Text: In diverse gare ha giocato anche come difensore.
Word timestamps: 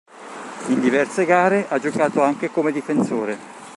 In 0.69 0.81
diverse 0.81 1.25
gare 1.25 1.67
ha 1.69 1.77
giocato 1.77 2.23
anche 2.23 2.49
come 2.49 2.71
difensore. 2.71 3.37